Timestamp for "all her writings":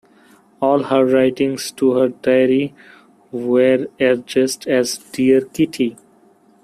0.63-1.69